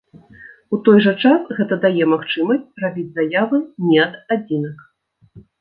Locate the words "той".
0.87-1.01